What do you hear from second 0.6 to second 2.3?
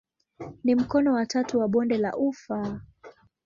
Ni mkono wa tatu wa bonde la